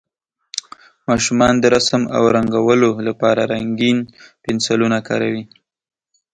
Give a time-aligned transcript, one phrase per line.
[1.07, 3.97] ماشومان د رسم او رنګولو لپاره رنګین
[4.43, 5.43] پنسلونه کاروي.